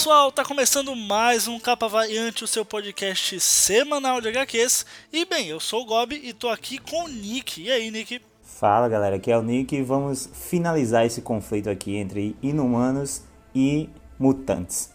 [0.00, 4.86] pessoal, tá começando mais um Capa Variante, o seu podcast semanal de HQs.
[5.12, 7.60] E bem, eu sou o Gob e tô aqui com o Nick.
[7.60, 8.18] E aí, Nick?
[8.42, 13.90] Fala galera, aqui é o Nick e vamos finalizar esse conflito aqui entre inumanos e
[14.18, 14.90] mutantes.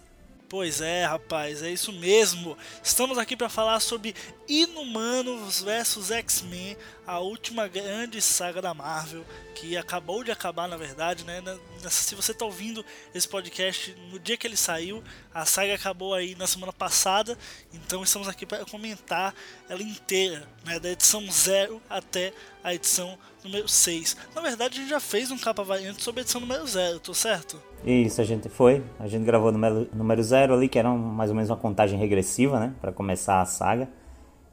[0.49, 2.57] Pois é, rapaz, é isso mesmo.
[2.81, 4.15] Estamos aqui para falar sobre
[4.47, 6.77] Inumanos vs X-Men,
[7.07, 9.23] a última grande saga da Marvel,
[9.53, 11.41] que acabou de acabar, na verdade, né?
[11.89, 12.83] Se você está ouvindo
[13.13, 17.37] esse podcast no dia que ele saiu, a saga acabou aí na semana passada,
[17.73, 19.33] então estamos aqui para comentar
[19.69, 20.79] ela inteira, né?
[20.79, 24.17] Da edição 0 até a edição número 6.
[24.33, 27.13] Na verdade, a gente já fez um capa variante sobre a edição número 0, tô
[27.13, 27.61] certo?
[27.85, 28.83] Isso, a gente foi.
[28.99, 29.59] A gente gravou no
[29.93, 32.73] número 0 ali, que era mais ou menos uma contagem regressiva, né?
[32.81, 33.87] Para começar a saga.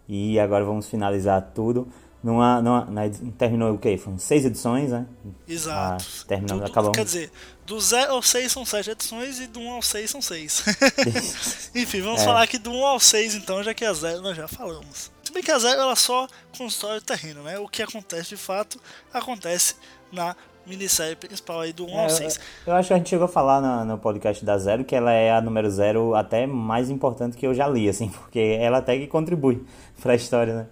[0.07, 1.89] E agora vamos finalizar tudo.
[2.23, 3.03] Numa, numa, na,
[3.37, 3.99] terminou o quê?
[3.99, 5.07] Foram seis edições, né?
[5.49, 6.05] Exato.
[6.05, 6.97] Ah, terminando, acabamos.
[6.97, 7.33] Quer dizer,
[7.67, 10.65] do 0 ao 6 são 7 edições e do 1 ao 6 são 6.
[11.75, 12.25] Enfim, vamos é.
[12.25, 15.11] falar aqui do 1 ao 6 então, já que a 0 nós já falamos.
[15.25, 17.59] Se bem que a 0 ela só constrói o terreno, né?
[17.59, 18.81] O que acontece de fato
[19.13, 19.75] acontece
[20.13, 22.37] na minissérie principal aí do 1 é, ao 6.
[22.37, 24.95] Eu, eu, acho que a gente chegou a falar no, no, podcast da Zero que
[24.95, 28.79] ela é a número 0 até mais importante que eu já li, assim, porque ela
[28.79, 29.65] até que contribui
[30.01, 30.67] pra história, né?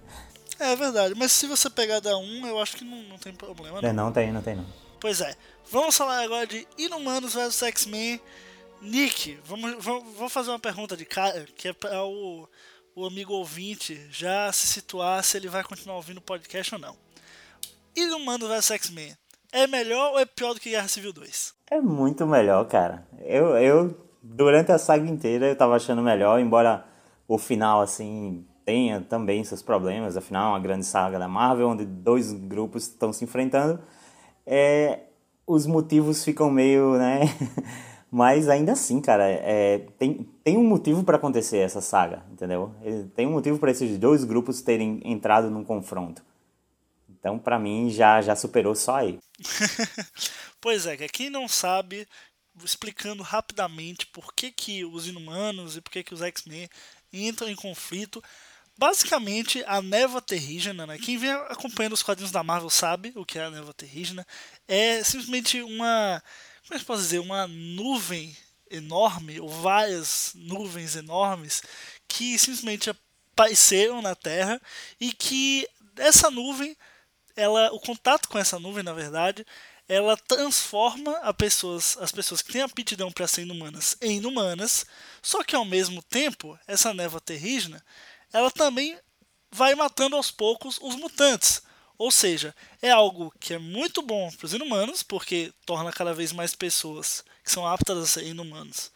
[0.61, 3.80] É verdade, mas se você pegar da 1, eu acho que não, não tem problema,
[3.80, 3.89] não.
[3.89, 4.66] É, não tem, não tem não.
[5.00, 5.34] Pois é.
[5.70, 8.20] Vamos falar agora de Inumanos vs X-Men.
[8.83, 12.47] Nick, vamos, vamos, vamos fazer uma pergunta de cara, que é para o,
[12.94, 16.94] o amigo ouvinte já se situar se ele vai continuar ouvindo o podcast ou não.
[17.97, 19.16] Inumanos vs X-Men
[19.53, 21.54] é melhor ou é pior do que Guerra Civil 2?
[21.71, 23.06] É muito melhor, cara.
[23.21, 26.84] Eu, eu durante a saga inteira, eu tava achando melhor, embora
[27.27, 30.16] o final, assim, tenha também seus problemas.
[30.16, 33.82] Afinal, é uma grande saga da Marvel, onde dois grupos estão se enfrentando.
[34.47, 35.00] É,
[35.44, 37.22] os motivos ficam meio, né?
[38.09, 42.72] Mas ainda assim, cara, é, tem, tem um motivo para acontecer essa saga, entendeu?
[43.16, 46.22] Tem um motivo para esses dois grupos terem entrado num confronto.
[47.09, 49.19] Então, para mim, já, já superou só aí.
[50.60, 52.06] pois é, quem não sabe,
[52.64, 56.69] explicando rapidamente por que, que os inumanos e por que, que os X-Men
[57.12, 58.22] entram em conflito.
[58.80, 60.96] Basicamente, a névoa terrígena, né?
[60.96, 64.26] quem vem acompanhando os quadrinhos da Marvel sabe o que é a névoa terrígena.
[64.66, 66.22] É simplesmente uma.
[66.62, 67.18] Como é que posso dizer?
[67.18, 68.34] Uma nuvem
[68.70, 71.62] enorme, ou várias nuvens enormes,
[72.08, 74.58] que simplesmente apareceram na Terra
[74.98, 75.68] e que
[75.98, 76.74] essa nuvem
[77.36, 79.44] ela, o contato com essa nuvem, na verdade,
[79.86, 84.86] ela transforma a pessoas, as pessoas que têm aptidão para ser inumanas em inumanas,
[85.20, 87.84] só que ao mesmo tempo, essa névoa terrígena,
[88.32, 88.96] ela também
[89.50, 91.62] vai matando aos poucos os mutantes.
[91.98, 96.32] Ou seja, é algo que é muito bom para os inumanos, porque torna cada vez
[96.32, 98.91] mais pessoas que são aptas a ser inumanos,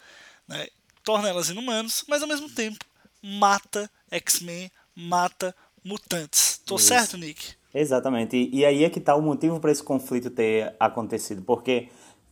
[0.48, 0.66] né?
[1.04, 2.84] torna elas inumanos, mas ao mesmo tempo
[3.22, 6.60] mata X-Men, mata mutantes.
[6.64, 6.86] Tô Isso.
[6.86, 7.54] certo, Nick?
[7.74, 8.36] Exatamente.
[8.36, 11.42] E, e, aí é que está o motivo para esse conflito ter acontecido.
[11.42, 11.88] Porque,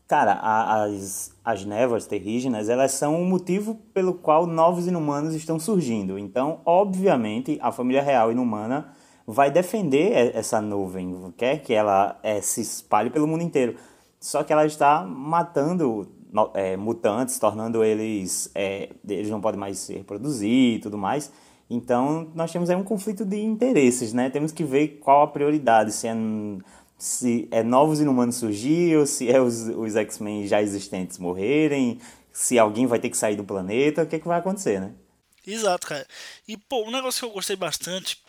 [0.06, 5.58] cara, a, as, as névoas terrígenas, elas são o motivo pelo qual novos inumanos estão
[5.58, 6.18] surgindo.
[6.18, 8.92] Então, obviamente, a família real inumana
[9.26, 13.76] vai defender essa nuvem, quer que ela é, se espalhe pelo mundo inteiro.
[14.20, 16.08] Só que ela está matando
[16.54, 18.50] é, mutantes, tornando eles.
[18.54, 21.32] É, eles não podem mais se reproduzir e tudo mais.
[21.68, 24.28] Então, nós temos aí um conflito de interesses, né?
[24.28, 26.14] Temos que ver qual a prioridade, se é,
[27.02, 31.98] se é novos inumanos surgir ou se é os, os X-Men já existentes morrerem,
[32.32, 34.92] se alguém vai ter que sair do planeta, o que, é que vai acontecer, né?
[35.44, 36.06] Exato, cara.
[36.46, 38.22] E, pô, um negócio que eu gostei bastante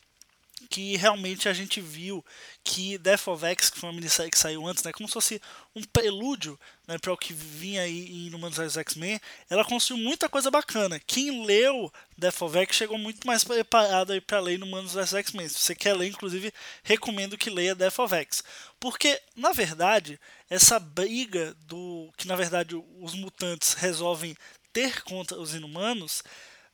[0.74, 2.26] que realmente a gente viu
[2.64, 5.40] que Death of X, que foi uma minissérie que saiu antes, né, como se fosse
[5.76, 9.22] um prelúdio né, para o que vinha aí em Humanos vs X-Men,
[9.52, 11.00] ela construiu muita coisa bacana.
[11.06, 15.48] Quem leu Death of X chegou muito mais preparado para ler no Humanos vs X-Men.
[15.48, 18.44] Se você quer ler, inclusive, recomendo que leia Death of X.
[18.80, 20.20] Porque, na verdade,
[20.50, 24.36] essa briga do que, na verdade, os mutantes resolvem
[24.74, 26.24] ter contra os inumanos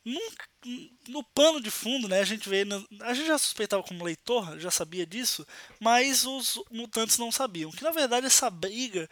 [0.04, 0.46] nunca,
[1.08, 2.66] no pano de fundo, né, a gente vê,
[3.02, 5.46] a gente já suspeitava como leitor, já sabia disso,
[5.80, 9.10] mas os mutantes não sabiam que na verdade essa briga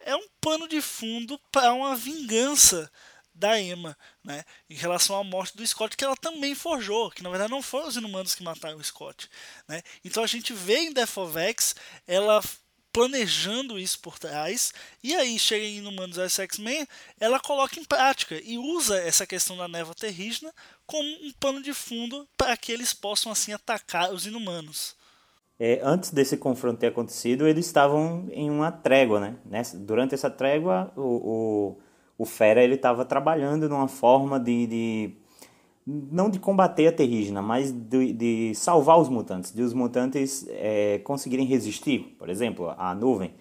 [0.00, 2.90] é um pano de fundo para uma vingança
[3.34, 7.28] da Emma, né, em relação à morte do Scott, que ela também forjou, que na
[7.28, 9.28] verdade não foram os inumanos que mataram o Scott,
[9.68, 9.82] né?
[10.02, 11.74] Então a gente vê em Death of X
[12.06, 12.42] ela
[12.96, 14.72] planejando isso por trás,
[15.04, 16.88] e aí chega em Inumanos vs X-Men,
[17.20, 20.50] ela coloca em prática e usa essa questão da névoa terrígena
[20.86, 24.96] como um pano de fundo para que eles possam assim atacar os inumanos.
[25.60, 29.36] É, antes desse confronto ter acontecido, eles estavam em uma trégua, né?
[29.44, 31.78] Nessa, durante essa trégua, o, o,
[32.16, 35.16] o Fera ele estava trabalhando numa forma de, de
[35.86, 40.98] não de combater a terrígena, mas de, de, salvar os mutantes, de os mutantes é,
[41.04, 43.32] conseguirem resistir, por exemplo, à nuvem.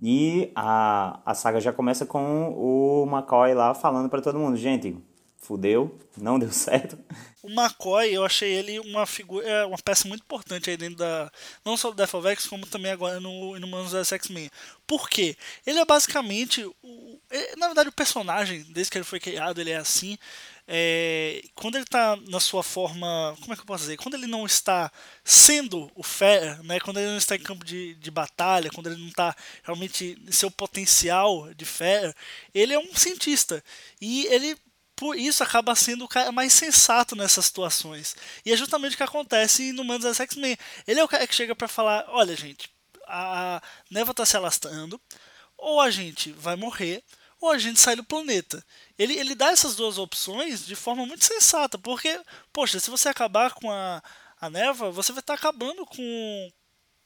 [0.00, 4.96] E a, a saga já começa com o McCoy lá falando para todo mundo, gente,
[5.36, 6.96] fudeu, não deu certo.
[7.42, 11.30] O McCoy, eu achei ele uma figura, é, uma peça muito importante aí dentro da.
[11.64, 14.50] Não só do Death of X, como também agora no Inumanos vs X-Men.
[14.86, 15.36] Por quê?
[15.66, 16.64] Ele é basicamente.
[16.82, 20.18] O, é, na verdade, o personagem, desde que ele foi criado, ele é assim.
[20.72, 23.36] É, quando ele está na sua forma.
[23.40, 23.96] Como é que eu posso dizer?
[23.96, 24.90] Quando ele não está
[25.24, 26.78] sendo o Fera, né?
[26.78, 29.34] quando ele não está em campo de, de batalha, quando ele não está
[29.64, 32.14] realmente em seu potencial de Fera,
[32.54, 33.64] ele é um cientista.
[34.00, 34.56] E ele
[34.94, 38.14] por isso acaba sendo o cara mais sensato nessas situações.
[38.46, 40.56] E é justamente o que acontece no Manos das X-Men.
[40.86, 42.70] Ele é o cara que chega para falar: olha, gente,
[43.08, 45.00] a neva está se alastrando,
[45.58, 47.02] ou a gente vai morrer,
[47.40, 48.64] ou a gente sai do planeta.
[48.98, 52.20] Ele, ele dá essas duas opções de forma muito sensata, porque,
[52.52, 54.02] poxa, se você acabar com a,
[54.40, 56.52] a neva, você vai estar acabando com,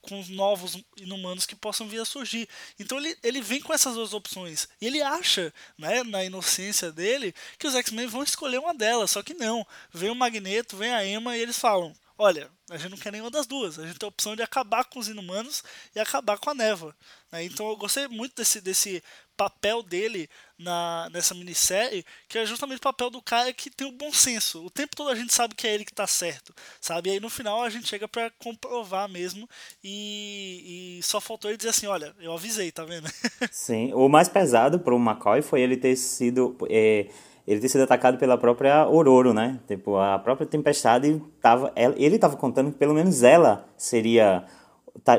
[0.03, 2.49] com os novos inumanos que possam vir a surgir.
[2.79, 4.69] Então ele, ele vem com essas duas opções.
[4.81, 9.13] E ele acha, né, na inocência dele, que os X-Men vão escolher uma delas.
[9.13, 9.67] Só que não.
[9.93, 13.31] Vem o Magneto, vem a Emma e eles falam: olha, a gente não quer nenhuma
[13.31, 13.79] das duas.
[13.79, 15.63] A gente tem a opção de acabar com os inumanos
[15.95, 16.95] e acabar com a neva.
[17.31, 17.45] Né?
[17.45, 19.03] Então eu gostei muito desse, desse
[19.37, 23.93] papel dele na, nessa minissérie, que é justamente o papel do cara que tem o
[23.93, 24.65] bom senso.
[24.65, 27.11] O tempo todo a gente sabe que é ele que está certo, sabe?
[27.11, 29.49] E aí no final a gente chega para comprovar mesmo
[29.83, 33.11] e, e, só faltou ele dizer assim, olha, eu avisei, tá vendo?
[33.51, 36.57] Sim, o mais pesado pro McCoy foi ele ter sido...
[36.71, 37.09] É
[37.47, 39.61] ele ter sido atacado pela própria Ororo, né?
[39.67, 44.47] Tipo, a própria Tempestade tava, ele estava contando que pelo menos ela seria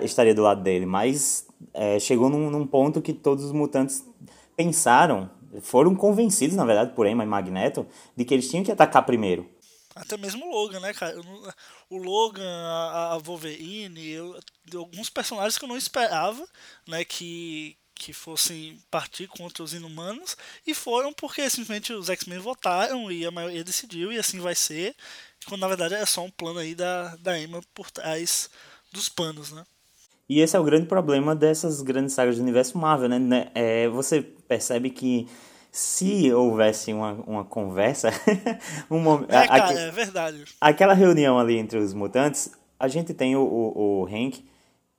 [0.03, 4.05] estaria do lado dele, mas é, chegou num, num, ponto que todos os mutantes
[4.55, 5.29] pensaram,
[5.61, 7.85] foram convencidos, na verdade, por Emma e Magneto,
[8.15, 9.49] de que eles tinham que atacar primeiro.
[9.95, 11.15] Até mesmo o Logan, né, cara?
[11.89, 14.37] O Logan, a, a Wolverine, eu,
[14.75, 16.45] alguns personagens que eu não esperava,
[16.87, 20.35] né, que, que fossem partir contra os inumanos
[20.67, 24.93] e foram porque simplesmente os X-Men votaram e a maioria decidiu e assim vai ser,
[25.47, 28.49] quando na verdade é só um plano aí da, da Emma por trás
[28.91, 29.65] dos panos, né?
[30.27, 33.19] E esse é o grande problema dessas grandes sagas do universo Marvel, né?
[33.19, 33.51] né?
[33.53, 35.27] É, você percebe que
[35.71, 38.09] se houvesse uma, uma conversa,
[38.89, 40.43] um momento, é, cara, é verdade.
[40.59, 42.49] Aquela reunião ali entre os mutantes,
[42.79, 44.43] a gente tem o, o, o Hank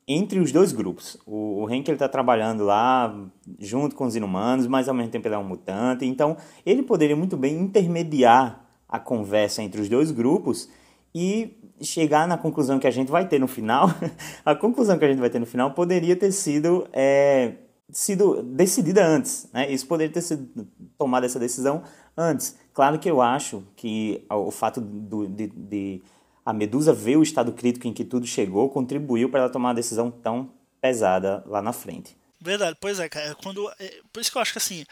[0.09, 1.19] entre os dois grupos.
[1.27, 3.15] O, o ele está trabalhando lá
[3.59, 6.05] junto com os inumanos, mas ao mesmo tempo ele é um mutante.
[6.05, 10.69] Então ele poderia muito bem intermediar a conversa entre os dois grupos
[11.15, 13.89] e chegar na conclusão que a gente vai ter no final.
[14.45, 17.55] a conclusão que a gente vai ter no final poderia ter sido, é,
[17.91, 19.49] sido decidida antes.
[19.53, 19.71] Né?
[19.73, 21.83] Isso poderia ter sido tomada essa decisão
[22.17, 22.57] antes.
[22.73, 26.03] Claro que eu acho que o fato do, de, de
[26.47, 29.75] a Medusa ver o estado crítico em que tudo chegou contribuiu para ela tomar uma
[29.75, 30.49] decisão tão
[30.81, 32.17] pesada lá na frente.
[32.41, 33.35] Verdade, pois é, cara.
[33.35, 34.85] Quando, é, por isso que eu acho que assim,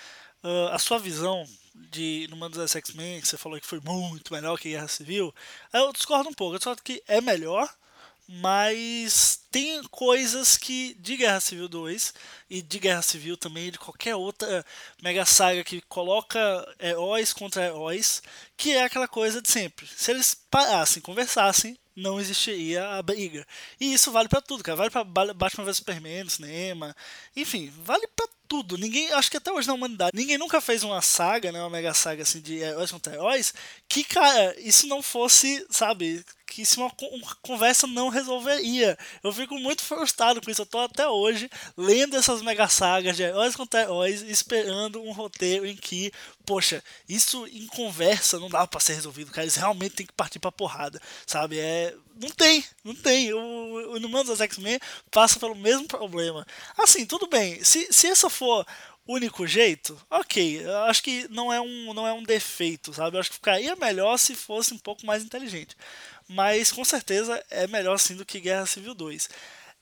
[0.43, 1.47] uh, a sua visão
[1.93, 5.33] de no dos X-Men, que você falou que foi muito melhor que Guerra Civil,
[5.73, 6.57] eu discordo um pouco.
[6.57, 7.73] Eu discordo que é melhor,
[8.27, 12.15] mas tem coisas que de Guerra Civil 2
[12.51, 14.65] e de Guerra Civil também, de qualquer outra
[15.03, 16.39] mega saga que coloca
[16.81, 18.23] heróis contra heróis,
[18.57, 19.87] que é aquela coisa de sempre.
[19.87, 23.47] Se eles parassem, conversassem, não existiria a briga.
[23.81, 24.77] E isso vale para tudo, cara.
[24.77, 26.97] Vale para Batman vs Superman cinema.
[27.37, 28.77] Enfim, vale para tudo.
[28.77, 31.95] Ninguém, acho que até hoje na humanidade, ninguém nunca fez uma saga, né, uma mega
[31.95, 33.55] saga assim de heróis contra heróis,
[33.89, 36.25] que, cara, isso não fosse, sabe,
[36.55, 38.97] que isso uma, uma conversa não resolveria.
[39.25, 40.63] Eu fico muito frustrado com isso.
[40.63, 45.67] Eu tô até hoje lendo essas mega sagas de heróis contra heróis, esperando um roteiro
[45.67, 46.13] em que,
[46.47, 49.43] poxa, isso em conversa não dá para ser resolvido, cara.
[49.43, 51.59] Eles realmente tem que partir pra porrada, sabe?
[51.59, 51.93] É.
[52.21, 53.33] Não tem, não tem.
[53.35, 54.79] O, o Inumanos das X-Men
[55.11, 56.47] passa pelo mesmo problema.
[56.79, 57.65] Assim, tudo bem.
[57.65, 58.65] Se, se essa for
[59.07, 60.65] único jeito, ok.
[60.65, 63.17] Eu acho que não é um, não é um defeito, sabe?
[63.17, 65.77] Eu acho que ficaria melhor se fosse um pouco mais inteligente.
[66.29, 69.29] Mas com certeza é melhor sim do que Guerra Civil 2.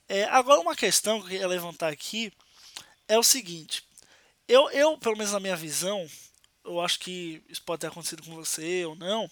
[0.09, 2.31] É, agora, uma questão que eu queria levantar aqui
[3.07, 3.83] é o seguinte:
[4.47, 6.07] eu, eu, pelo menos na minha visão,
[6.65, 9.29] eu acho que isso pode ter acontecido com você ou não,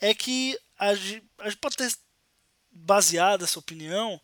[0.00, 1.92] é que a gente, a gente pode ter
[2.70, 4.20] baseado essa opinião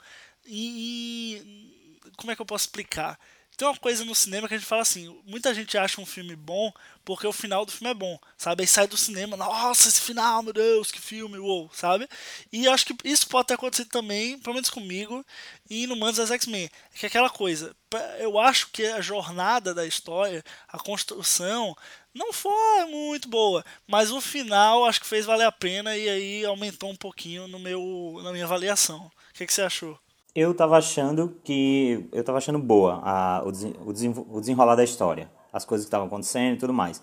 [0.46, 2.00] em.
[2.16, 3.18] Como é que eu posso explicar?
[3.58, 6.36] Tem uma coisa no cinema que a gente fala assim, muita gente acha um filme
[6.36, 6.72] bom
[7.04, 8.62] porque o final do filme é bom, sabe?
[8.62, 12.08] Aí sai do cinema, nossa, esse final, meu Deus, que filme, uou, sabe?
[12.52, 15.26] E acho que isso pode ter acontecido também, pelo menos comigo,
[15.68, 16.70] e no Manos das X-Men.
[16.94, 17.74] É que é aquela coisa,
[18.20, 21.76] eu acho que a jornada da história, a construção,
[22.14, 26.44] não foi muito boa, mas o final acho que fez valer a pena e aí
[26.44, 29.10] aumentou um pouquinho no meu, na minha avaliação.
[29.30, 29.98] O que, que você achou?
[30.38, 32.08] Eu tava achando que.
[32.12, 33.48] Eu tava achando boa a, o,
[33.88, 37.02] o, o desenrolar da história as coisas que estavam acontecendo e tudo mais.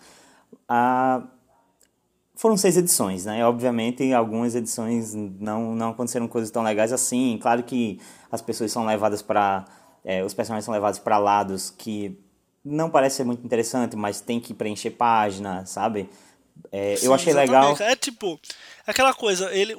[0.69, 1.21] Ah,
[2.35, 3.45] foram seis edições, né?
[3.45, 7.37] Obviamente, algumas edições não, não aconteceram coisas tão legais assim.
[7.41, 7.99] Claro que
[8.31, 9.65] as pessoas são levadas para.
[10.03, 12.17] É, os personagens são levados para lados que
[12.63, 16.09] não parece ser muito interessante, mas tem que preencher página, sabe?
[16.71, 17.79] É, Sim, eu achei exatamente.
[17.79, 17.91] legal.
[17.91, 18.39] É tipo,
[18.85, 19.75] aquela coisa, ele,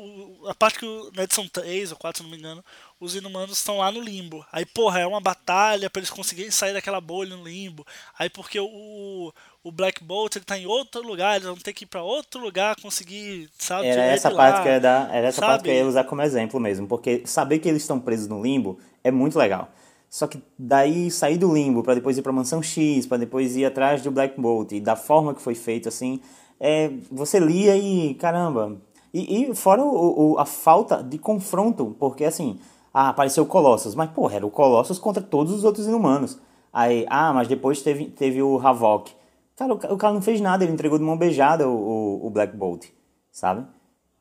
[0.46, 2.64] a parte que na edição 3 ou 4, se não me engano,
[3.00, 4.44] os inumanos estão lá no limbo.
[4.52, 7.86] Aí, porra, é uma batalha para eles conseguirem sair daquela bolha no limbo.
[8.18, 11.84] Aí, porque o, o Black Bolt ele tá em outro lugar, eles vão ter que
[11.84, 13.88] ir para outro lugar conseguir, sabe?
[13.88, 15.52] Era essa parte lá, que eu ia dar, era essa sabe?
[15.52, 18.42] parte que eu ia usar como exemplo mesmo, porque saber que eles estão presos no
[18.42, 19.70] limbo é muito legal.
[20.08, 23.64] Só que daí sair do limbo para depois ir para mansão X, para depois ir
[23.64, 26.20] atrás do Black Bolt e da forma que foi feito assim,
[26.60, 28.76] é, você lia e caramba.
[29.12, 32.58] E, e fora o, o, a falta de confronto, porque assim,
[32.92, 33.94] ah, apareceu o Colossus.
[33.94, 36.38] Mas, porra, era o Colossus contra todos os outros inumanos.
[36.72, 39.12] Aí, ah, mas depois teve, teve o Havok.
[39.56, 42.56] Cara, o, o cara não fez nada, ele entregou de mão beijada o, o, Black
[42.56, 42.86] Bolt,
[43.30, 43.66] sabe?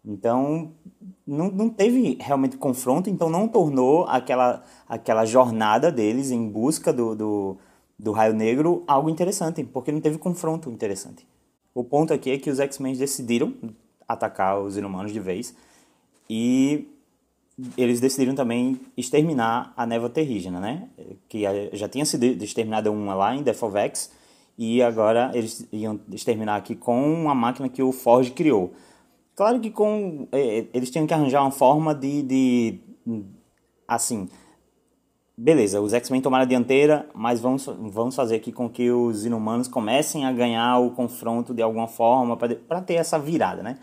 [0.04, 0.72] Então,
[1.27, 7.15] não, não teve realmente confronto, então não tornou aquela, aquela jornada deles em busca do,
[7.15, 7.58] do,
[7.98, 11.27] do Raio Negro algo interessante, porque não teve confronto interessante.
[11.75, 13.53] O ponto aqui é que os X-Men decidiram
[14.08, 15.53] atacar os inumanos de vez
[16.29, 16.88] e
[17.77, 20.88] eles decidiram também exterminar a névoa terrígena, né?
[21.27, 24.10] Que já tinha sido exterminada uma lá em Defovex
[24.58, 28.74] e agora eles iam exterminar aqui com uma máquina que o Forge criou.
[29.36, 32.79] Claro que com é, eles tinham que arranjar uma forma de, de
[33.86, 34.29] assim,
[35.38, 39.68] beleza, os X-Men tomaram a dianteira, mas vamos, vamos fazer aqui com que os inumanos
[39.68, 43.77] comecem a ganhar o confronto de alguma forma para ter essa virada, né?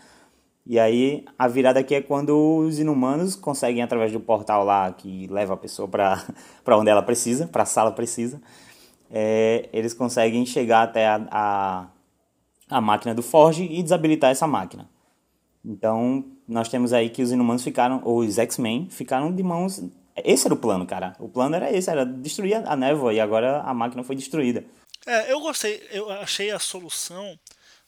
[0.65, 5.27] E aí a virada aqui é quando os inumanos conseguem, através do portal lá que
[5.27, 6.23] leva a pessoa para
[6.77, 8.41] onde ela precisa, para a sala precisa,
[9.11, 11.87] é, eles conseguem chegar até a, a,
[12.69, 14.89] a máquina do Forge e desabilitar essa máquina.
[15.65, 19.83] Então nós temos aí que os inumanos ficaram, ou os X-Men, ficaram de mãos.
[20.15, 21.15] Esse era o plano, cara.
[21.19, 24.63] O plano era esse, era destruir a névoa e agora a máquina foi destruída.
[25.05, 27.37] É, eu gostei, eu achei a solução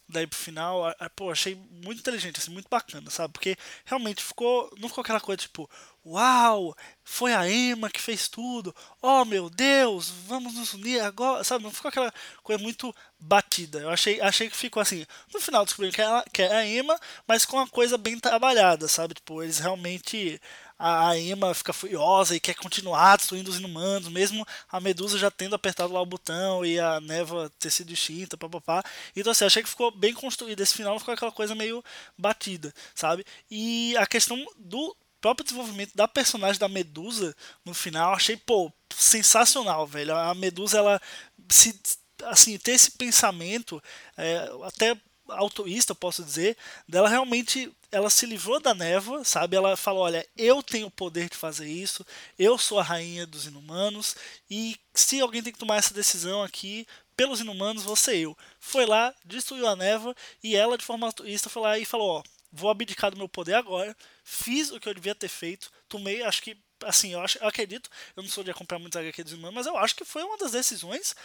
[0.07, 0.83] daí pro final,
[1.15, 3.33] pô, achei muito inteligente, assim, muito bacana, sabe?
[3.33, 5.69] Porque realmente ficou, não ficou aquela coisa tipo,
[6.05, 11.63] uau, foi a Emma que fez tudo, oh meu Deus, vamos nos unir agora, sabe?
[11.63, 12.13] Não ficou aquela
[12.43, 13.79] coisa muito batida.
[13.79, 16.99] Eu achei, achei que ficou assim, no final descobriram que é, que é a Emma,
[17.27, 19.15] mas com uma coisa bem trabalhada, sabe?
[19.15, 20.39] Tipo, eles realmente
[20.77, 25.55] a Emma fica furiosa e quer continuar destruindo os inumanos, mesmo a Medusa já tendo
[25.55, 28.83] apertado lá o botão e a névoa ter sido extinta, papapá.
[29.15, 30.61] Então, assim, achei que ficou bem construído.
[30.61, 31.83] Esse final ficou aquela coisa meio
[32.17, 33.25] batida, sabe?
[33.49, 39.87] E a questão do próprio desenvolvimento da personagem da Medusa no final, achei, pô, sensacional,
[39.87, 40.15] velho.
[40.15, 41.01] A Medusa, ela
[41.49, 41.79] se
[42.23, 43.81] assim, ter esse pensamento,
[44.17, 44.97] é, até
[45.29, 49.55] autoísta, posso dizer, dela realmente ela se livrou da névoa, sabe?
[49.55, 52.05] Ela falou: Olha, eu tenho o poder de fazer isso,
[52.37, 54.15] eu sou a rainha dos inumanos,
[54.49, 58.37] e se alguém tem que tomar essa decisão aqui, pelos inumanos, ser eu.
[58.59, 62.23] Foi lá, destruiu a névoa, e ela, de forma altruísta, foi lá e falou: Ó,
[62.51, 66.41] vou abdicar do meu poder agora, fiz o que eu devia ter feito, tomei, acho
[66.41, 69.65] que, assim, eu, acho, eu acredito, eu não sou de acompanhar muito HQ dos mas
[69.65, 71.15] eu acho que foi uma das decisões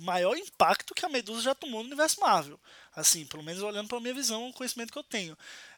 [0.00, 2.58] maior impacto que a Medusa já tomou no universo Marvel.
[2.94, 5.34] Assim, pelo menos olhando para minha visão, o conhecimento que eu tenho.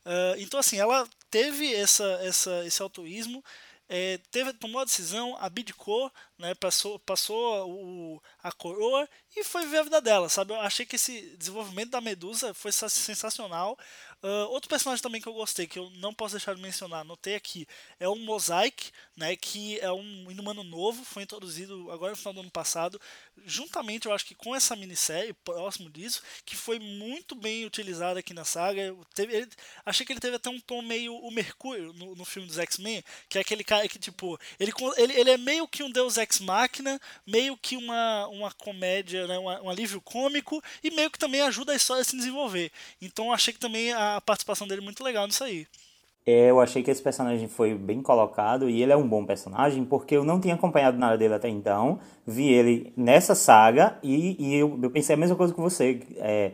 [0.06, 3.42] Uh, então, assim, ela teve essa, essa, esse altruísmo,
[3.92, 9.78] é, teve, tomou a decisão, abdicou, né, passou, passou o, a coroa e foi viver
[9.78, 10.52] a vida dela, sabe?
[10.52, 13.76] Eu achei que esse desenvolvimento da Medusa foi sensacional.
[14.22, 17.34] Uh, outro personagem também que eu gostei, que eu não posso deixar de mencionar, notei
[17.34, 17.66] aqui,
[17.98, 22.40] é o Mosaic, né, que é um inumano novo, foi introduzido agora no final do
[22.40, 23.00] ano passado,
[23.44, 28.34] juntamente eu acho que com essa minissérie, próximo disso, que foi muito bem utilizado aqui
[28.34, 28.94] na saga.
[29.14, 29.48] Teve, ele,
[29.84, 33.02] achei que ele teve até um tom meio o Mercúrio no, no filme dos X-Men,
[33.28, 36.40] que é aquele cara que, tipo, ele, ele, ele é meio que um Deus Ex
[36.40, 41.40] Machina, meio que uma, uma comédia, né, um, um alívio cômico, e meio que também
[41.40, 42.70] ajuda a história a se desenvolver.
[43.00, 45.66] Então achei que também a a participação dele muito legal nisso aí.
[46.26, 49.84] É, eu achei que esse personagem foi bem colocado e ele é um bom personagem
[49.84, 51.98] porque eu não tinha acompanhado nada dele até então.
[52.26, 56.00] Vi ele nessa saga e, e eu, eu, pensei a mesma coisa que você.
[56.16, 56.52] É,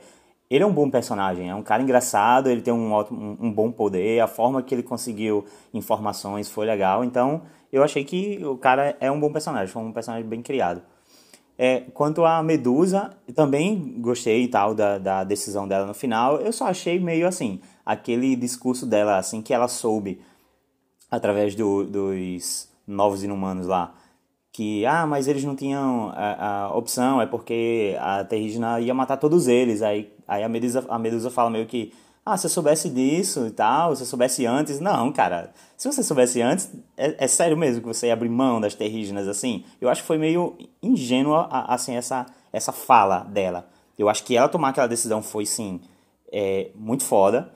[0.49, 3.73] ele é um bom personagem, é um cara engraçado, ele tem um, um, um, bom
[3.73, 5.45] poder, a forma que ele conseguiu
[5.75, 7.05] informações foi legal.
[7.05, 10.83] Então eu achei que o cara é um bom personagem, foi um personagem bem criado.
[11.59, 16.37] É, quanto a Medusa, também gostei e tal da, da decisão dela no final.
[16.37, 20.21] Eu só achei meio assim, aquele discurso dela, assim, que ela soube
[21.11, 23.95] através do, dos novos inumanos lá,
[24.53, 29.17] que, ah, mas eles não tinham a, a opção, é porque a Terrigina ia matar
[29.17, 29.83] todos eles.
[29.83, 31.93] Aí, aí a, Medusa, a Medusa fala meio que,
[32.29, 34.81] ah, se eu soubesse disso e tal, se eu soubesse antes.
[34.81, 38.61] Não, cara, se você soubesse antes, é, é sério mesmo que você ia abrir mão
[38.61, 39.65] das terrígenas assim?
[39.81, 43.69] Eu acho que foi meio ingênua, assim, essa, essa fala dela.
[43.97, 45.81] Eu acho que ela tomar aquela decisão foi, sim,
[46.33, 47.53] é, muito foda,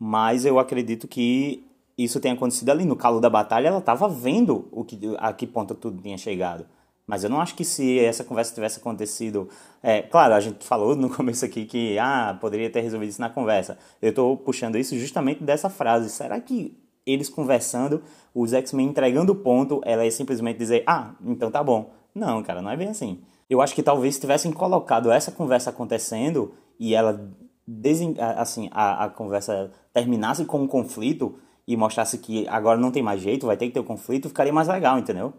[0.00, 1.64] mas eu acredito que
[1.96, 5.46] isso tenha acontecido ali no calo da batalha, ela estava vendo o que, a que
[5.46, 6.66] ponto tudo tinha chegado.
[7.06, 9.48] Mas eu não acho que se essa conversa tivesse acontecido.
[9.82, 13.28] É, claro, a gente falou no começo aqui que ah, poderia ter resolvido isso na
[13.28, 13.76] conversa.
[14.00, 16.08] Eu estou puxando isso justamente dessa frase.
[16.10, 18.02] Será que eles conversando,
[18.34, 21.90] os X-Men entregando o ponto, ela ia simplesmente dizer, ah, então tá bom.
[22.14, 23.20] Não, cara, não é bem assim.
[23.50, 27.28] Eu acho que talvez tivessem colocado essa conversa acontecendo e ela,
[28.36, 31.34] assim, a, a conversa terminasse com um conflito
[31.66, 34.28] e mostrasse que agora não tem mais jeito, vai ter que ter o um conflito,
[34.28, 35.32] ficaria mais legal, entendeu?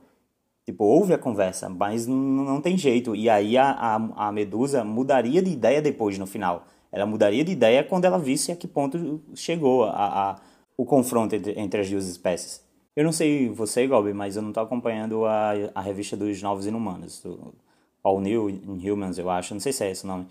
[0.65, 3.15] Tipo, houve a conversa, mas não tem jeito.
[3.15, 6.65] E aí a, a, a, Medusa mudaria de ideia depois, no final.
[6.91, 10.35] Ela mudaria de ideia quando ela visse a que ponto chegou a, a
[10.77, 12.63] o confronto entre, entre, as duas espécies.
[12.95, 16.65] Eu não sei você, Gobi, mas eu não estou acompanhando a, a revista dos Novos
[16.65, 17.19] Inumanos.
[17.21, 17.53] Do
[18.01, 19.53] All New Inhumans, eu acho.
[19.53, 20.27] Não sei se é esse o nome.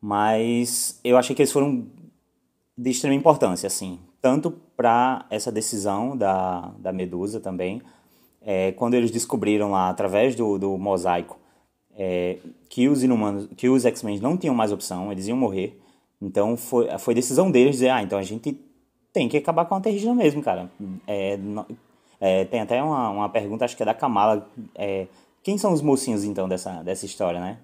[0.00, 1.86] Mas eu achei que eles foram
[2.76, 3.98] de extrema importância, assim.
[4.20, 7.80] Tanto para essa decisão da, da Medusa também,
[8.44, 11.38] é, quando eles descobriram lá, através do, do mosaico,
[11.96, 15.80] é, que os inumanos, que os X-Men não tinham mais opção, eles iam morrer.
[16.20, 18.58] Então foi, foi decisão deles dizer, ah, então a gente
[19.12, 20.70] tem que acabar com a Terrigina mesmo, cara.
[21.06, 21.38] É,
[22.20, 24.50] é, tem até uma, uma pergunta, acho que é da Kamala.
[24.74, 25.06] É,
[25.42, 27.58] quem são os mocinhos, então, dessa, dessa história, né?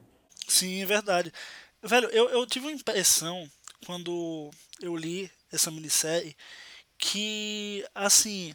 [0.46, 1.32] Sim, é verdade.
[1.82, 3.48] Velho, eu, eu tive uma impressão,
[3.86, 6.36] quando eu li essa minissérie,
[6.98, 8.54] que, assim,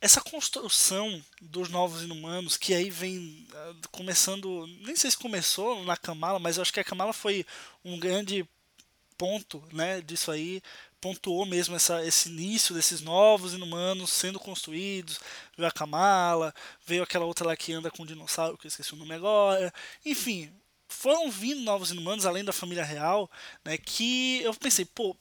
[0.00, 4.66] essa construção dos novos inumanos, que aí vem ah, começando.
[4.84, 7.44] Nem sei se começou na Kamala, mas eu acho que a Kamala foi
[7.84, 8.48] um grande
[9.16, 10.62] ponto né, disso aí.
[11.00, 15.20] Pontuou mesmo essa, esse início desses novos inumanos sendo construídos.
[15.56, 16.54] Veio a Kamala,
[16.86, 19.72] veio aquela outra lá que anda com o dinossauro, que eu esqueci o nome agora.
[20.04, 20.52] Enfim,
[20.88, 23.30] foram vindo novos inumanos, além da família real,
[23.64, 25.16] né, que eu pensei, pô,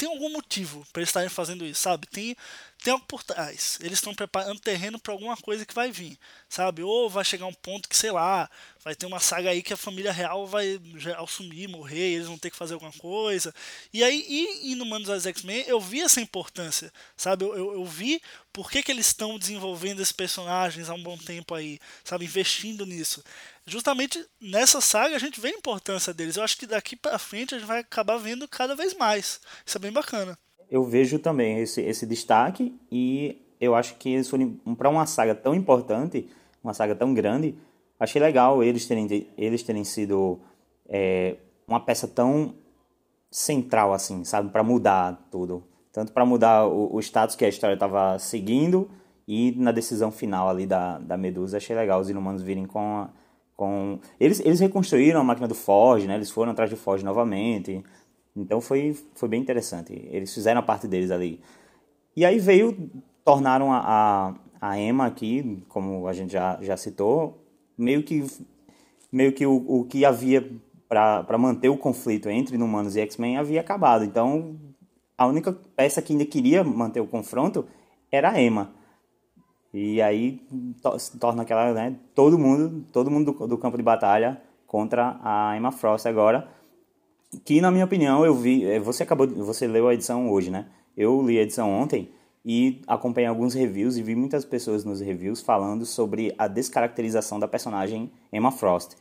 [0.00, 2.06] tem algum motivo para eles estarem fazendo isso, sabe?
[2.06, 2.34] Tem,
[2.82, 3.76] tem algo por trás.
[3.82, 6.82] Eles estão preparando terreno para alguma coisa que vai vir, sabe?
[6.82, 8.48] Ou vai chegar um ponto que, sei lá,
[8.82, 12.38] vai ter uma saga aí que a família real vai geral sumir, morrer, eles vão
[12.38, 13.54] ter que fazer alguma coisa.
[13.92, 17.44] E aí, e, e no Manos das X-Men, eu vi essa importância, sabe?
[17.44, 18.22] Eu, eu, eu vi
[18.54, 22.24] por que, que eles estão desenvolvendo esses personagens há um bom tempo aí, sabe?
[22.24, 23.22] Investindo nisso
[23.70, 26.36] justamente nessa saga a gente vê a importância deles.
[26.36, 29.40] Eu acho que daqui para frente a gente vai acabar vendo cada vez mais.
[29.64, 30.36] Isso é bem bacana.
[30.70, 35.34] Eu vejo também esse, esse destaque e eu acho que eles foram para uma saga
[35.34, 36.28] tão importante,
[36.62, 37.56] uma saga tão grande,
[37.98, 40.40] achei legal eles terem, eles terem sido
[40.88, 42.54] é, uma peça tão
[43.30, 45.62] central assim, sabe, para mudar tudo.
[45.92, 48.90] Tanto para mudar o, o status que a história estava seguindo
[49.26, 53.10] e na decisão final ali da, da Medusa, achei legal os inumanos virem com a,
[53.60, 56.14] com eles, eles reconstruíram a máquina do Forge, né?
[56.14, 57.84] Eles foram atrás do Forge novamente.
[58.34, 59.92] Então foi, foi bem interessante.
[60.10, 61.42] Eles fizeram a parte deles ali.
[62.16, 62.90] E aí veio,
[63.22, 67.44] tornaram a, a, a Emma aqui, como a gente já, já citou,
[67.76, 68.24] meio que,
[69.12, 70.50] meio que o, o que havia
[70.88, 74.06] para manter o conflito entre humanos e X-Men havia acabado.
[74.06, 74.56] Então
[75.18, 77.66] a única peça que ainda queria manter o confronto
[78.10, 78.72] era a Emma.
[79.72, 80.42] E aí
[80.98, 85.56] se torna aquela, né, todo mundo, todo mundo do, do, campo de batalha contra a
[85.56, 86.48] Emma Frost agora,
[87.44, 90.66] que na minha opinião eu vi, é, você acabou, você leu a edição hoje, né?
[90.96, 92.10] Eu li a edição ontem
[92.44, 97.46] e acompanhei alguns reviews e vi muitas pessoas nos reviews falando sobre a descaracterização da
[97.46, 98.96] personagem Emma Frost.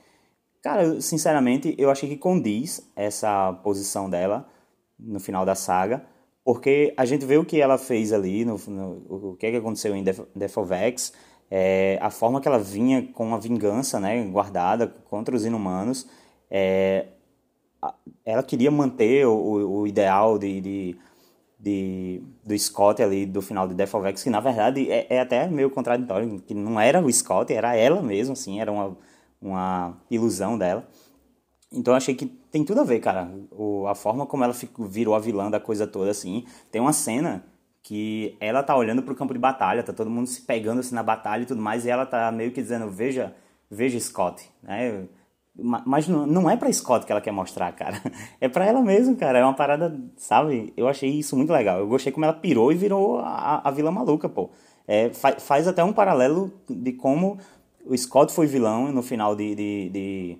[0.61, 4.47] Cara, sinceramente, eu achei que condiz essa posição dela
[4.99, 6.05] no final da saga
[6.51, 9.57] porque a gente vê o que ela fez ali, no, no o que, é que
[9.57, 10.03] aconteceu em
[10.35, 11.13] Defovex,
[11.47, 16.07] é, a forma que ela vinha com a vingança né, guardada contra os inumanos.
[16.49, 17.05] É,
[18.25, 20.95] ela queria manter o, o ideal de, de,
[21.59, 23.91] de, do Scott ali do final de Death
[24.23, 28.01] que na verdade é, é, até meio contraditório, que não era o Scott, era ela
[28.01, 28.97] mesmo, assim, era uma,
[29.39, 30.89] uma ilusão dela.
[31.71, 33.31] Então eu achei que tem tudo a ver, cara.
[33.51, 36.45] O, a forma como ela ficou, virou a vilã da coisa toda, assim.
[36.71, 37.43] Tem uma cena
[37.81, 41.03] que ela tá olhando pro campo de batalha, tá todo mundo se pegando assim na
[41.03, 43.33] batalha e tudo mais, e ela tá meio que dizendo, veja,
[43.69, 45.07] veja Scott, né?
[45.85, 48.01] Mas não é pra Scott que ela quer mostrar, cara.
[48.39, 49.39] É pra ela mesmo, cara.
[49.39, 50.73] É uma parada, sabe?
[50.77, 51.79] Eu achei isso muito legal.
[51.79, 54.49] Eu gostei como ela pirou e virou a, a vilã maluca, pô.
[54.87, 57.37] É, faz, faz até um paralelo de como
[57.85, 60.37] o Scott foi vilão no final de, de, de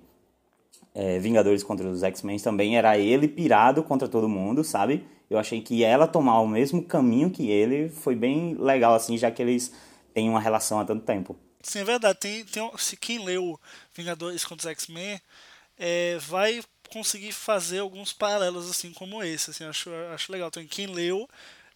[0.94, 2.76] é, Vingadores contra os X-Men também.
[2.76, 5.06] Era ele pirado contra todo mundo, sabe?
[5.28, 9.30] Eu achei que ela tomar o mesmo caminho que ele foi bem legal, assim, já
[9.30, 9.72] que eles
[10.12, 11.36] têm uma relação há tanto tempo.
[11.62, 12.18] Sim, é verdade.
[12.18, 13.58] Tem, tem, se quem leu
[13.94, 15.20] Vingadores contra os X-Men
[15.78, 16.60] é, vai
[16.92, 19.50] conseguir fazer alguns paralelos assim como esse.
[19.50, 20.48] Assim, acho, acho legal.
[20.48, 21.28] Então, quem leu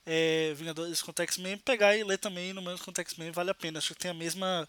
[0.06, 3.78] é, Vingadores contra X-Men, pegar e ler também no mesmo contra X-Men vale a pena.
[3.78, 4.68] Acho que tem a mesma.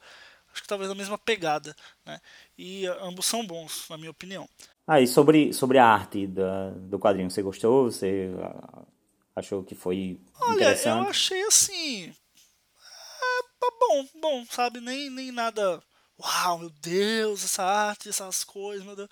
[0.56, 1.76] Acho que talvez a mesma pegada.
[2.06, 2.18] Né?
[2.58, 4.48] E ambos são bons, na minha opinião.
[4.88, 7.92] Ah, e sobre, sobre a arte da, do quadrinho, você gostou?
[7.92, 8.30] Você
[9.36, 11.04] achou que foi Olha, interessante?
[11.04, 12.06] eu achei assim.
[12.08, 14.80] É, bom, bom, sabe?
[14.80, 15.84] Nem, nem nada.
[16.18, 19.10] Uau, meu Deus, essa arte, essas coisas, meu Deus.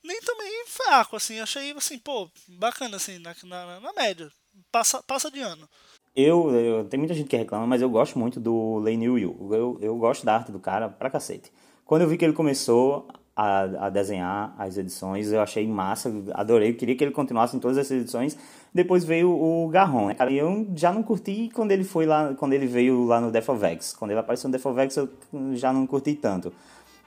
[0.00, 1.40] Nem também fraco, assim.
[1.40, 4.30] Achei, assim, pô, bacana, assim, na, na, na média.
[4.70, 5.68] Passa, passa de ano.
[6.16, 9.36] Eu, eu, tem muita gente que reclama, mas eu gosto muito do Lane Yu.
[9.50, 11.50] Eu, eu gosto da arte do cara pra cacete.
[11.84, 15.32] Quando eu vi que ele começou a, a, desenhar as edições.
[15.32, 16.72] Eu achei massa, adorei.
[16.72, 18.36] Queria que ele continuasse em todas essas edições.
[18.72, 20.30] Depois veio o Garron, né, cara?
[20.30, 23.48] E eu já não curti quando ele foi lá, quando ele veio lá no Death
[23.48, 23.94] of X.
[23.98, 25.08] Quando ele apareceu no Death of X, eu
[25.54, 26.52] já não curti tanto.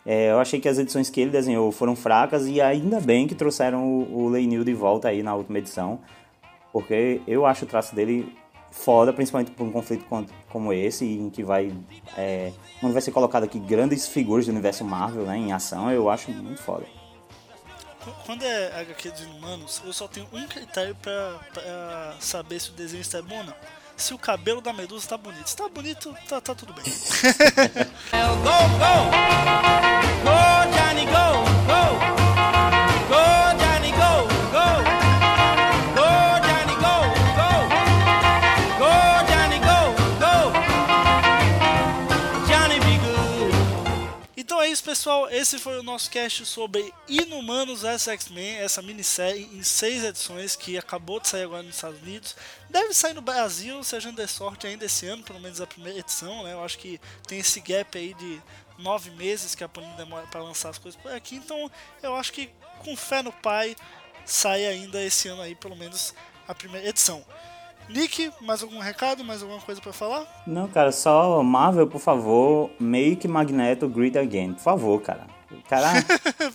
[0.05, 3.35] É, eu achei que as edições que ele desenhou foram fracas e ainda bem que
[3.35, 5.99] trouxeram o, o Leinil de volta aí na última edição.
[6.71, 8.33] Porque eu acho o traço dele
[8.71, 10.05] foda, principalmente por um conflito
[10.49, 11.73] como esse, em que vai.
[12.15, 12.51] É,
[12.81, 16.31] onde vai ser colocado aqui grandes figuras do universo Marvel né, em ação, eu acho
[16.31, 16.85] muito foda.
[18.25, 22.73] Quando é HQ de humanos, eu só tenho um critério pra, pra saber se o
[22.73, 23.53] desenho está bom ou não.
[23.97, 25.47] Se o cabelo da Medusa está bonito.
[25.47, 26.83] Se está bonito, tá, tá tudo bem.
[28.43, 28.93] go, go!
[30.23, 30.37] Go,
[30.71, 31.11] Johnny, go!
[31.11, 31.36] Go!
[45.07, 50.53] Pessoal, esse foi o nosso cast sobre Inumanos vs X-Men, essa minissérie em seis edições
[50.53, 52.35] que acabou de sair agora nos Estados Unidos.
[52.69, 55.65] Deve sair no Brasil, se a gente der sorte ainda esse ano, pelo menos a
[55.65, 56.51] primeira edição, né?
[56.51, 58.41] Eu acho que tem esse gap aí de
[58.77, 61.71] nove meses que a Panini demora para lançar as coisas por aqui, então
[62.03, 63.77] eu acho que com fé no pai
[64.25, 66.13] sai ainda esse ano aí, pelo menos
[66.45, 67.25] a primeira edição.
[67.89, 70.25] Nick, mais algum recado, mais alguma coisa para falar?
[70.45, 75.37] Não, cara, só Marvel, por favor, make Magneto great again, por favor, cara.
[75.69, 75.87] Cara,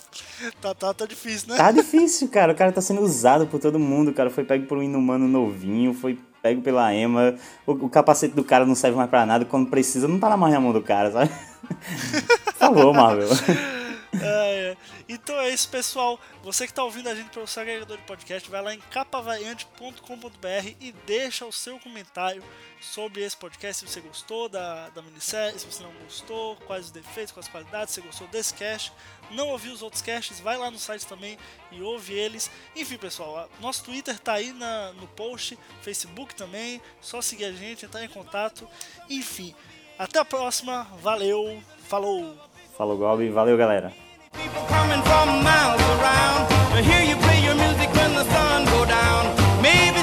[0.61, 1.57] tá, tá, tá difícil, né?
[1.57, 2.53] Tá difícil, cara.
[2.53, 4.29] O cara tá sendo usado por todo mundo, cara.
[4.29, 7.35] Foi pego por um inumano novinho, foi pego pela Emma.
[7.67, 9.47] O, o capacete do cara não serve mais pra nada.
[9.47, 11.31] Quando precisa, não tá na mão do cara, sabe?
[12.45, 13.29] por favor, Marvel.
[14.21, 14.77] É, é.
[15.09, 16.19] Então é isso, pessoal.
[16.43, 20.77] Você que está ouvindo a gente pelo seu agregador de podcast, vai lá em capavariante.com.br
[20.81, 22.43] e deixa o seu comentário
[22.81, 23.81] sobre esse podcast.
[23.81, 27.53] Se você gostou da, da minissérie, se você não gostou, quais os defeitos, quais as
[27.53, 28.93] qualidades, se você gostou desse cast,
[29.31, 31.39] não ouviu os outros casts, vai lá no site também
[31.71, 32.51] e ouve eles.
[32.77, 37.85] Enfim, pessoal, nosso Twitter tá aí na, no post, Facebook também, só seguir a gente,
[37.85, 38.69] entrar em contato.
[39.09, 39.55] Enfim,
[39.99, 42.37] até a próxima, valeu, falou!
[42.77, 44.12] Falou, Gobi, valeu, galera!
[44.33, 48.85] People coming from miles around to hear you play your music when the sun go
[48.87, 49.29] down.
[49.61, 50.02] Maybe